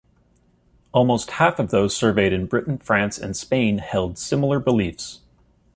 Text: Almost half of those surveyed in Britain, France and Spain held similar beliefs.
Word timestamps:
Almost 0.93 1.29
half 1.29 1.59
of 1.59 1.69
those 1.69 1.95
surveyed 1.95 2.33
in 2.33 2.47
Britain, 2.47 2.79
France 2.79 3.19
and 3.19 3.37
Spain 3.37 3.77
held 3.77 4.17
similar 4.17 4.57
beliefs. 4.59 5.19